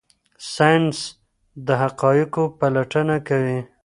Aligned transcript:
ساینس 0.53 0.97
د 1.65 1.67
حقایقو 1.81 2.43
پلټنه 2.59 3.15
کوي. 3.27 3.59